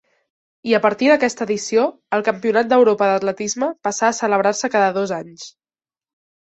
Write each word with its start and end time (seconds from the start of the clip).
I 0.69 0.73
a 0.77 0.79
partir 0.85 1.09
d'aquesta 1.11 1.45
edició 1.49 1.83
el 2.19 2.25
Campionat 2.29 2.73
d'Europa 2.73 3.11
d'atletisme 3.13 3.71
passà 3.89 4.09
a 4.11 4.19
celebrar-se 4.25 4.75
cada 4.79 4.93
dos 5.01 5.19
anys. 5.23 5.51